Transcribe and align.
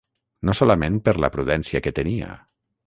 No 0.49 0.55
solament 0.59 0.97
per 1.09 1.15
la 1.27 1.31
prudència 1.37 1.85
que 1.89 1.97
tenia 2.03 2.33